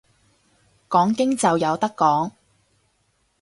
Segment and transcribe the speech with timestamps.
[0.89, 2.31] 講經就有得講